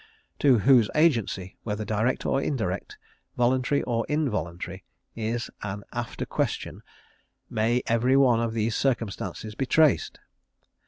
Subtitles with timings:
[0.39, 2.97] To whose agency, whether direct or indirect,
[3.37, 4.83] voluntary or involuntary,
[5.15, 6.81] is an after question,
[7.51, 10.17] may every one of these circumstances be traced?